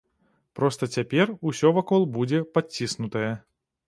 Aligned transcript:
Проста 0.59 0.87
цяпер 0.95 1.33
усё 1.51 1.71
вакол 1.77 2.07
будзе 2.15 2.39
падціснутае. 2.57 3.31